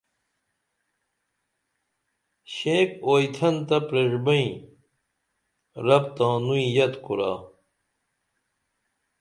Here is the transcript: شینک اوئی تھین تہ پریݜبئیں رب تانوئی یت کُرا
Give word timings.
شینک 2.53 2.89
اوئی 3.05 3.27
تھین 3.35 3.55
تہ 3.67 3.77
پریݜبئیں 3.87 4.51
رب 5.87 6.05
تانوئی 6.15 6.65
یت 6.75 6.93
کُرا 7.05 7.33